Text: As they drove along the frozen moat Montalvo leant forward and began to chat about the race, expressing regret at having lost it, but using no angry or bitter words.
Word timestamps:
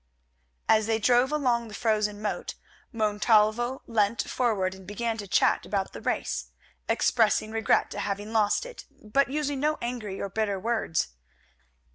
As 0.67 0.87
they 0.87 0.97
drove 0.97 1.31
along 1.31 1.67
the 1.67 1.75
frozen 1.75 2.23
moat 2.23 2.55
Montalvo 2.91 3.83
leant 3.85 4.27
forward 4.27 4.73
and 4.73 4.87
began 4.87 5.15
to 5.19 5.27
chat 5.27 5.63
about 5.63 5.93
the 5.93 6.01
race, 6.01 6.49
expressing 6.89 7.51
regret 7.51 7.93
at 7.93 8.01
having 8.01 8.33
lost 8.33 8.65
it, 8.65 8.85
but 8.99 9.29
using 9.29 9.59
no 9.59 9.77
angry 9.79 10.19
or 10.19 10.27
bitter 10.27 10.59
words. 10.59 11.09